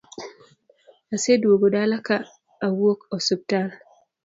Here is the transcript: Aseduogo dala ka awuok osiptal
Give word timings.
Aseduogo 1.13 1.67
dala 1.75 1.97
ka 2.07 2.15
awuok 2.65 2.99
osiptal 3.15 3.67